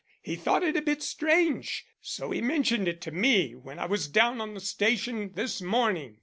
[0.23, 4.07] He thought it a bit strange, so he mentioned it to me when I was
[4.07, 6.17] down on the station this morning.